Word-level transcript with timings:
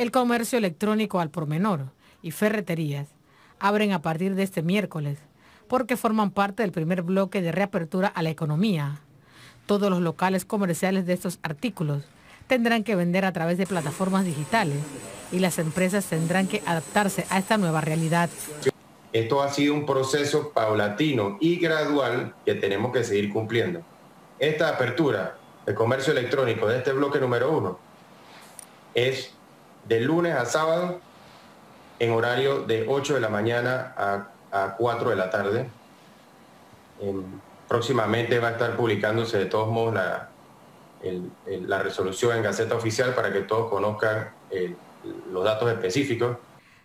El 0.00 0.12
comercio 0.12 0.56
electrónico 0.56 1.20
al 1.20 1.28
por 1.28 1.46
menor 1.46 1.90
y 2.22 2.30
ferreterías 2.30 3.08
abren 3.58 3.92
a 3.92 4.00
partir 4.00 4.34
de 4.34 4.44
este 4.44 4.62
miércoles 4.62 5.18
porque 5.68 5.98
forman 5.98 6.30
parte 6.30 6.62
del 6.62 6.72
primer 6.72 7.02
bloque 7.02 7.42
de 7.42 7.52
reapertura 7.52 8.08
a 8.08 8.22
la 8.22 8.30
economía. 8.30 9.02
Todos 9.66 9.90
los 9.90 10.00
locales 10.00 10.46
comerciales 10.46 11.04
de 11.04 11.12
estos 11.12 11.38
artículos 11.42 12.04
tendrán 12.46 12.82
que 12.82 12.96
vender 12.96 13.26
a 13.26 13.34
través 13.34 13.58
de 13.58 13.66
plataformas 13.66 14.24
digitales 14.24 14.78
y 15.32 15.38
las 15.40 15.58
empresas 15.58 16.06
tendrán 16.06 16.48
que 16.48 16.62
adaptarse 16.64 17.26
a 17.28 17.36
esta 17.36 17.58
nueva 17.58 17.82
realidad. 17.82 18.30
Esto 19.12 19.42
ha 19.42 19.52
sido 19.52 19.74
un 19.74 19.84
proceso 19.84 20.50
paulatino 20.54 21.36
y 21.42 21.56
gradual 21.56 22.34
que 22.46 22.54
tenemos 22.54 22.90
que 22.90 23.04
seguir 23.04 23.30
cumpliendo. 23.30 23.82
Esta 24.38 24.70
apertura 24.70 25.36
del 25.66 25.74
comercio 25.74 26.14
electrónico 26.14 26.66
de 26.68 26.78
este 26.78 26.94
bloque 26.94 27.20
número 27.20 27.52
uno 27.52 27.78
es 28.94 29.34
de 29.86 30.00
lunes 30.00 30.34
a 30.34 30.44
sábado 30.44 31.00
en 31.98 32.12
horario 32.12 32.62
de 32.62 32.86
8 32.88 33.14
de 33.14 33.20
la 33.20 33.28
mañana 33.28 33.94
a, 34.52 34.76
4 34.76 35.10
de 35.10 35.16
la 35.16 35.30
tarde. 35.30 35.68
Em, 37.00 37.22
próximamente 37.68 38.38
va 38.40 38.48
a 38.48 38.50
estar 38.52 38.76
publicándose 38.76 39.38
de 39.38 39.46
todos 39.46 39.68
modos 39.68 39.94
la, 39.94 40.28
resolución 41.82 42.36
en 42.36 42.42
Gaceta 42.42 42.74
Oficial 42.74 43.14
para 43.14 43.32
que 43.32 43.40
todos 43.40 43.70
conozcan 43.70 44.30
los 45.32 45.44
datos 45.44 45.70
específicos. 45.70 46.36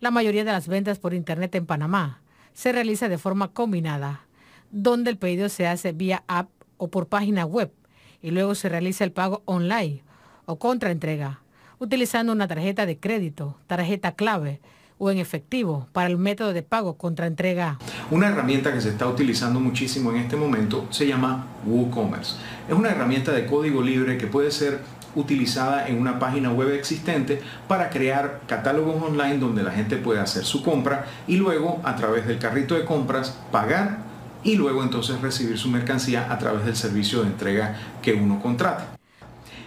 La 0.00 0.10
mayoría 0.10 0.44
de 0.44 0.52
las 0.52 0.68
ventas 0.68 0.98
por 0.98 1.14
Internet 1.14 1.54
en 1.54 1.66
Panamá 1.66 2.20
se 2.52 2.72
realiza 2.72 3.08
de 3.08 3.18
forma 3.18 3.52
combinada, 3.52 4.26
donde 4.70 5.10
el 5.10 5.18
pedido 5.18 5.48
se 5.48 5.66
hace 5.66 5.92
vía 5.92 6.24
app 6.28 6.50
o 6.76 6.88
por 6.88 7.06
página 7.06 7.46
web 7.46 7.72
y 8.20 8.30
luego 8.30 8.54
se 8.54 8.68
realiza 8.68 9.04
el 9.04 9.12
pago 9.12 9.42
online 9.46 10.02
o 10.44 10.58
contraentrega, 10.58 11.40
utilizando 11.78 12.32
una 12.32 12.48
tarjeta 12.48 12.86
de 12.86 12.98
crédito, 12.98 13.56
tarjeta 13.66 14.12
clave 14.12 14.60
o 14.98 15.10
en 15.10 15.18
efectivo 15.18 15.88
para 15.92 16.08
el 16.08 16.16
método 16.16 16.52
de 16.52 16.62
pago 16.62 16.96
contra 16.96 17.26
entrega. 17.26 17.78
Una 18.10 18.28
herramienta 18.28 18.72
que 18.72 18.80
se 18.80 18.90
está 18.90 19.06
utilizando 19.06 19.60
muchísimo 19.60 20.10
en 20.10 20.18
este 20.18 20.36
momento 20.36 20.86
se 20.90 21.06
llama 21.06 21.46
WooCommerce. 21.66 22.36
Es 22.68 22.74
una 22.74 22.90
herramienta 22.90 23.32
de 23.32 23.46
código 23.46 23.82
libre 23.82 24.16
que 24.16 24.26
puede 24.26 24.50
ser 24.50 24.80
utilizada 25.14 25.88
en 25.88 25.98
una 25.98 26.18
página 26.18 26.52
web 26.52 26.72
existente 26.72 27.40
para 27.68 27.90
crear 27.90 28.42
catálogos 28.46 29.02
online 29.02 29.38
donde 29.38 29.62
la 29.62 29.70
gente 29.70 29.96
puede 29.96 30.20
hacer 30.20 30.44
su 30.44 30.62
compra 30.62 31.06
y 31.26 31.36
luego 31.36 31.80
a 31.84 31.96
través 31.96 32.26
del 32.26 32.38
carrito 32.38 32.74
de 32.74 32.84
compras 32.84 33.38
pagar 33.50 33.98
y 34.44 34.56
luego 34.56 34.82
entonces 34.82 35.20
recibir 35.20 35.58
su 35.58 35.68
mercancía 35.68 36.30
a 36.32 36.38
través 36.38 36.64
del 36.64 36.76
servicio 36.76 37.22
de 37.22 37.28
entrega 37.28 37.76
que 38.02 38.12
uno 38.12 38.40
contrata. 38.40 38.95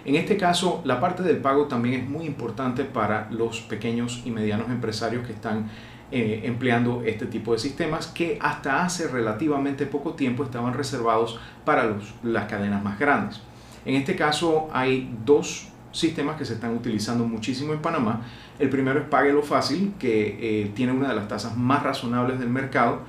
En 0.06 0.16
este 0.16 0.38
caso, 0.38 0.82
la 0.86 1.00
parte 1.00 1.24
del 1.24 1.38
pago 1.38 1.66
también 1.66 2.02
es 2.02 2.10
muy 2.10 2.26
importante 2.26 2.84
para 2.86 3.30
los 3.32 3.62
pequeños 3.62 4.22
y 4.26 4.32
medianos 4.32 4.70
empresarios 4.70 5.26
que 5.26 5.34
están 5.34 5.70
eh, 6.12 6.42
empleando 6.46 7.04
este 7.06 7.28
tipo 7.28 7.54
de 7.54 7.60
sistemas 7.60 8.08
que 8.08 8.40
hasta 8.42 8.84
hace 8.84 9.08
relativamente 9.08 9.86
poco 9.86 10.14
tiempo 10.14 10.44
estaban 10.44 10.74
reservados 10.74 11.40
para 11.66 11.98
las 12.24 12.46
cadenas 12.46 12.84
más 12.84 12.98
grandes. 12.98 13.42
En 13.86 13.96
este 13.96 14.16
caso 14.16 14.70
hay 14.74 15.14
dos 15.24 15.68
sistemas 15.92 16.38
que 16.38 16.46
se 16.46 16.56
están 16.56 16.76
utilizando 16.76 17.26
muchísimo 17.26 17.74
en 17.74 17.82
Panamá. 17.82 18.22
El 18.58 18.70
primero 18.70 19.00
es 19.00 19.06
Páguelo 19.06 19.44
Fácil, 19.44 19.94
que 20.00 20.38
eh, 20.64 20.72
tiene 20.76 20.94
una 20.94 21.10
de 21.10 21.16
las 21.16 21.28
tasas 21.28 21.56
más 21.56 21.84
razonables 21.84 22.40
del 22.40 22.50
mercado. 22.50 23.02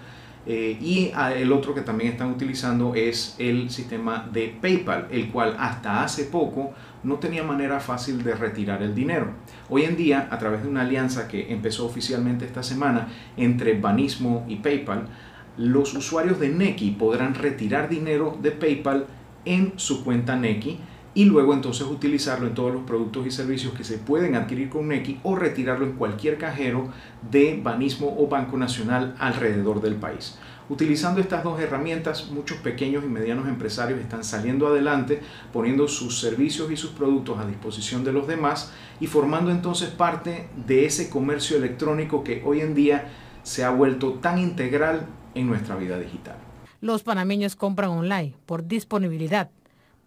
Eh, 0.46 0.78
y 0.80 1.12
el 1.36 1.52
otro 1.52 1.74
que 1.74 1.82
también 1.82 2.12
están 2.12 2.30
utilizando 2.30 2.94
es 2.94 3.36
el 3.38 3.70
sistema 3.70 4.26
de 4.32 4.56
PayPal, 4.60 5.08
el 5.10 5.30
cual 5.30 5.54
hasta 5.58 6.02
hace 6.02 6.24
poco 6.24 6.72
no 7.02 7.16
tenía 7.16 7.42
manera 7.42 7.78
fácil 7.78 8.22
de 8.22 8.34
retirar 8.34 8.82
el 8.82 8.94
dinero. 8.94 9.32
Hoy 9.68 9.82
en 9.84 9.96
día, 9.96 10.28
a 10.30 10.38
través 10.38 10.62
de 10.62 10.68
una 10.68 10.82
alianza 10.82 11.28
que 11.28 11.52
empezó 11.52 11.86
oficialmente 11.86 12.46
esta 12.46 12.62
semana 12.62 13.08
entre 13.36 13.78
Banismo 13.78 14.46
y 14.48 14.56
PayPal, 14.56 15.08
los 15.56 15.94
usuarios 15.94 16.40
de 16.40 16.48
Neki 16.48 16.92
podrán 16.92 17.34
retirar 17.34 17.88
dinero 17.88 18.38
de 18.40 18.50
PayPal 18.50 19.06
en 19.44 19.74
su 19.76 20.04
cuenta 20.04 20.36
Neki 20.36 20.78
y 21.14 21.24
luego 21.24 21.54
entonces 21.54 21.86
utilizarlo 21.86 22.46
en 22.46 22.54
todos 22.54 22.72
los 22.72 22.82
productos 22.82 23.26
y 23.26 23.30
servicios 23.30 23.74
que 23.74 23.84
se 23.84 23.98
pueden 23.98 24.36
adquirir 24.36 24.68
con 24.70 24.88
Neki 24.88 25.20
o 25.22 25.36
retirarlo 25.36 25.84
en 25.86 25.92
cualquier 25.92 26.38
cajero 26.38 26.88
de 27.30 27.60
Banismo 27.62 28.14
o 28.18 28.28
Banco 28.28 28.56
Nacional 28.56 29.16
alrededor 29.18 29.80
del 29.80 29.96
país. 29.96 30.38
Utilizando 30.68 31.20
estas 31.20 31.42
dos 31.42 31.60
herramientas, 31.60 32.30
muchos 32.30 32.58
pequeños 32.58 33.02
y 33.02 33.08
medianos 33.08 33.48
empresarios 33.48 33.98
están 33.98 34.22
saliendo 34.22 34.68
adelante, 34.68 35.20
poniendo 35.52 35.88
sus 35.88 36.20
servicios 36.20 36.70
y 36.70 36.76
sus 36.76 36.90
productos 36.90 37.40
a 37.40 37.46
disposición 37.46 38.04
de 38.04 38.12
los 38.12 38.28
demás 38.28 38.72
y 39.00 39.08
formando 39.08 39.50
entonces 39.50 39.88
parte 39.88 40.48
de 40.68 40.86
ese 40.86 41.10
comercio 41.10 41.56
electrónico 41.56 42.22
que 42.22 42.40
hoy 42.44 42.60
en 42.60 42.76
día 42.76 43.08
se 43.42 43.64
ha 43.64 43.70
vuelto 43.70 44.12
tan 44.14 44.38
integral 44.38 45.06
en 45.34 45.48
nuestra 45.48 45.74
vida 45.74 45.98
digital. 45.98 46.36
Los 46.80 47.02
panameños 47.02 47.56
compran 47.56 47.90
online 47.90 48.34
por 48.46 48.68
disponibilidad, 48.68 49.50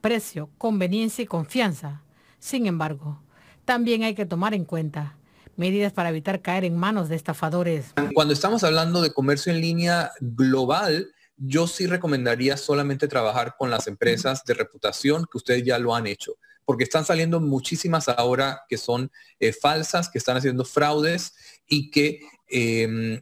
precio, 0.04 0.50
conveniencia 0.58 1.24
y 1.24 1.28
confianza. 1.28 2.04
Sin 2.38 2.68
embargo, 2.68 3.24
también 3.64 4.04
hay 4.04 4.16
que 4.16 4.26
tomar 4.26 4.54
en 4.54 4.66
cuenta 4.66 5.18
medidas 5.56 5.94
para 5.94 6.10
evitar 6.10 6.42
caer 6.42 6.66
en 6.66 6.76
manos 6.76 7.08
de 7.08 7.16
estafadores. 7.16 7.94
Cuando 8.14 8.34
estamos 8.34 8.66
hablando 8.66 9.02
de 9.02 9.14
comercio 9.14 9.54
en 9.54 9.62
línea 9.62 10.12
global, 10.20 11.14
yo 11.38 11.68
sí 11.68 11.88
recomendaría 11.88 12.58
solamente 12.58 13.08
trabajar 13.08 13.56
con 13.58 13.70
las 13.70 13.88
empresas 13.88 14.44
de 14.44 14.56
reputación 14.56 15.26
que 15.32 15.38
ustedes 15.38 15.64
ya 15.64 15.80
lo 15.80 15.96
han 15.96 16.06
hecho, 16.06 16.34
porque 16.66 16.84
están 16.84 17.06
saliendo 17.06 17.40
muchísimas 17.40 18.10
ahora 18.10 18.64
que 18.68 18.78
son 18.78 19.10
eh, 19.40 19.54
falsas, 19.54 20.10
que 20.10 20.18
están 20.18 20.36
haciendo 20.36 20.66
fraudes 20.66 21.34
y 21.66 21.92
que 21.92 22.20
em, 22.50 23.22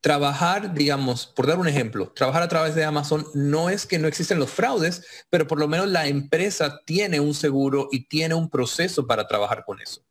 trabajar, 0.00 0.74
digamos, 0.74 1.26
por 1.26 1.46
dar 1.46 1.58
un 1.58 1.68
ejemplo, 1.68 2.12
trabajar 2.14 2.42
a 2.42 2.48
través 2.48 2.74
de 2.74 2.84
Amazon 2.84 3.26
no 3.34 3.68
es 3.68 3.86
que 3.86 3.98
no 3.98 4.06
existen 4.06 4.38
los 4.38 4.50
fraudes, 4.50 5.04
pero 5.28 5.46
por 5.46 5.58
lo 5.58 5.66
menos 5.66 5.88
la 5.88 6.06
empresa 6.06 6.80
tiene 6.84 7.20
un 7.20 7.34
seguro 7.34 7.88
y 7.90 8.06
tiene 8.06 8.34
un 8.34 8.48
proceso 8.48 9.06
para 9.06 9.26
trabajar 9.26 9.64
con 9.64 9.80
eso. 9.80 10.02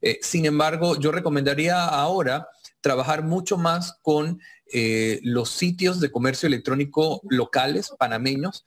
Eh, 0.00 0.18
sin 0.22 0.46
embargo, 0.46 0.98
yo 0.98 1.12
recomendaría 1.12 1.84
ahora 1.84 2.48
trabajar 2.80 3.22
mucho 3.22 3.58
más 3.58 3.98
con 4.02 4.40
eh, 4.72 5.20
los 5.22 5.50
sitios 5.50 6.00
de 6.00 6.10
comercio 6.10 6.46
electrónico 6.46 7.20
locales, 7.28 7.92
panameños. 7.98 8.64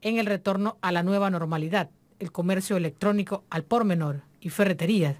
En 0.00 0.18
el 0.18 0.26
retorno 0.26 0.78
a 0.80 0.92
la 0.92 1.02
nueva 1.02 1.30
normalidad, 1.30 1.90
el 2.18 2.32
comercio 2.32 2.76
electrónico 2.76 3.44
al 3.50 3.64
por 3.64 3.84
menor 3.84 4.22
y 4.40 4.50
ferreterías 4.50 5.16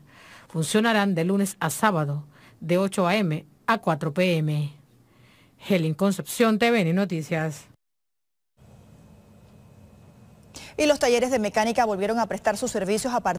funcionarán 0.48 1.15
de 1.15 1.25
lunes 1.25 1.56
a 1.60 1.71
sábado, 1.71 2.27
de 2.60 2.78
8 2.78 3.06
a.m. 3.06 3.44
a 3.66 3.78
4 3.78 4.15
p.m. 4.15 4.78
Helen 5.67 5.95
Concepción, 5.95 6.59
TVN 6.59 6.95
Noticias. 6.95 7.67
Y 10.77 10.87
los 10.87 11.01
talleres 11.01 11.33
de 11.33 11.41
mecánica 11.41 11.85
volvieron 11.85 12.21
a 12.21 12.27
prestar 12.27 12.57
sus 12.57 12.71
servicios 12.71 13.13
a 13.13 13.21
partir 13.21 13.27